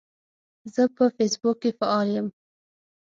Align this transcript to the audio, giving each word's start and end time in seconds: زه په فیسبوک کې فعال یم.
زه 0.73 0.83
په 0.95 1.03
فیسبوک 1.15 1.57
کې 1.61 1.71
فعال 1.79 2.07
یم. 2.15 2.27